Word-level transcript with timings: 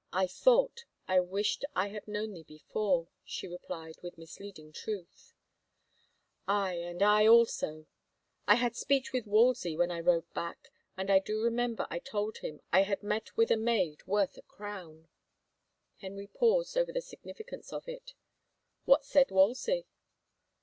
"I 0.14 0.26
thought— 0.26 0.86
I 1.14 1.20
wished 1.20 1.62
I 1.74 1.88
had 1.88 2.08
known 2.08 2.32
thee 2.32 2.44
before," 2.48 3.08
she 3.26 3.46
replied 3.46 3.96
with 4.00 4.16
misleading 4.16 4.72
truth." 4.72 5.34
Aye, 6.48 6.76
and 6.78 7.02
I, 7.02 7.26
also. 7.26 7.84
I 8.48 8.54
had 8.54 8.74
speech 8.74 9.12
with 9.12 9.26
Wolsey 9.26 9.76
when 9.76 9.90
162 9.90 9.90
IN 9.92 9.96
HEVER 9.96 10.22
CASTLE 10.22 10.40
I 10.40 10.44
rode 10.46 10.48
back, 10.48 10.72
and 10.96 11.10
I 11.10 11.18
do 11.18 11.42
remember 11.42 11.86
I 11.90 11.98
told 11.98 12.38
him 12.38 12.62
I 12.72 12.84
had 12.84 13.02
met 13.02 13.36
with 13.36 13.50
a 13.50 13.58
maid 13.58 14.06
worth 14.06 14.38
a 14.38 14.42
crown." 14.48 15.08
Henry 15.98 16.28
paused 16.28 16.78
over 16.78 16.90
the 16.90 17.02
significance 17.02 17.70
of 17.70 17.86
it. 17.86 18.14
"What 18.86 19.04
said 19.04 19.30
Wolsey?" 19.30 19.84